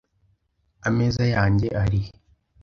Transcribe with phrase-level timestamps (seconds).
[0.87, 2.11] Ameza yanjye arihe?